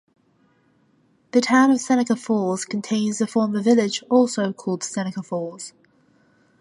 The 1.29 1.41
Town 1.41 1.69
of 1.69 1.79
Seneca 1.79 2.15
Falls 2.15 2.65
contains 2.65 3.19
the 3.19 3.27
former 3.27 3.61
village 3.61 4.01
also 4.09 4.51
called 4.51 4.81
Seneca 4.81 5.21
Falls. 5.21 5.73